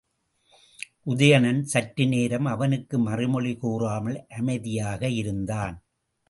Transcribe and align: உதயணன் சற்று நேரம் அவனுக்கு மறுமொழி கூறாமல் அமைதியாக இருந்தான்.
உதயணன் 1.03 1.59
சற்று 1.63 2.05
நேரம் 2.07 2.45
அவனுக்கு 2.45 2.99
மறுமொழி 2.99 3.53
கூறாமல் 3.57 4.27
அமைதியாக 4.29 5.09
இருந்தான். 5.21 5.77